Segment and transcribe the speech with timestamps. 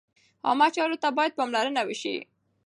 [0.47, 2.15] عامه چارو ته باید پاملرنه وشي.